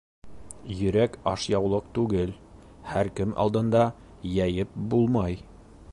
Йөрәк 0.75 1.17
ашъяулыҡ 1.31 1.91
түгел, 1.99 2.33
һәр 2.93 3.13
кем 3.21 3.37
алдында 3.45 3.85
йәйеп 4.33 4.77
булмай. 4.95 5.39